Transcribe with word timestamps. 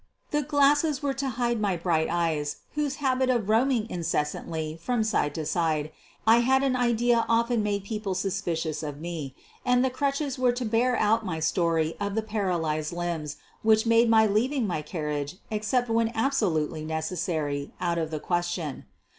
The 0.31 0.41
glasses 0.41 1.03
were 1.03 1.13
to 1.13 1.29
hide 1.29 1.61
my 1.61 1.77
bright 1.77 2.07
eyes, 2.09 2.61
whose 2.73 2.95
habit 3.05 3.29
of 3.29 3.49
roaming 3.49 3.87
incessantly 3.87 4.79
from 4.81 5.03
side 5.03 5.35
to 5.35 5.45
side 5.45 5.91
I 6.25 6.37
had 6.39 6.63
an 6.63 6.75
idea 6.75 7.23
often 7.29 7.61
made 7.61 7.83
people 7.83 8.15
suspicious 8.15 8.81
of 8.81 8.99
me; 8.99 9.35
and 9.63 9.85
the 9.85 9.91
crutches 9.91 10.39
were 10.39 10.53
to 10.53 10.65
bear 10.65 10.97
ont 10.99 11.23
my 11.23 11.39
story 11.39 11.93
of 11.99 12.15
the 12.15 12.23
paralyzed 12.23 12.91
limbs 12.93 13.37
which 13.61 13.85
made 13.85 14.05
220 14.05 14.25
SOPHIE 14.25 14.33
LYONS 14.33 14.33
"my 14.49 14.55
leaving 14.55 14.67
my 14.67 14.81
carriage 14.81 15.35
except 15.51 15.87
when 15.87 16.11
absolutely 16.15 16.83
necessary 16.83 17.69
out 17.79 17.99
of 17.99 18.09
the 18.09 18.19
question. 18.19 18.85